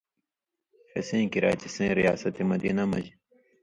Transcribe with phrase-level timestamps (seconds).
[0.89, 3.05] ݜسیں کریا چے سِیں ریاست مدینہ مژ